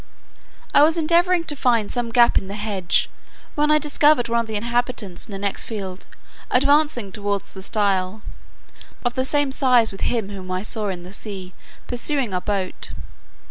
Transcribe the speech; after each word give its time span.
I 0.73 0.81
was 0.81 0.97
endeavouring 0.97 1.43
to 1.43 1.55
find 1.55 1.91
some 1.91 2.09
gap 2.09 2.35
in 2.39 2.47
the 2.47 2.55
hedge, 2.55 3.07
when 3.53 3.69
I 3.69 3.77
discovered 3.77 4.27
one 4.29 4.39
of 4.39 4.47
the 4.47 4.55
inhabitants 4.55 5.27
in 5.27 5.31
the 5.31 5.37
next 5.37 5.65
field, 5.65 6.07
advancing 6.49 7.11
towards 7.11 7.51
the 7.53 7.61
stile, 7.61 8.23
of 9.05 9.13
the 9.13 9.23
same 9.23 9.51
size 9.51 9.91
with 9.91 10.01
him 10.01 10.29
whom 10.29 10.49
I 10.49 10.63
saw 10.63 10.87
in 10.87 11.03
the 11.03 11.13
sea 11.13 11.53
pursuing 11.85 12.33
our 12.33 12.41
boat. 12.41 12.89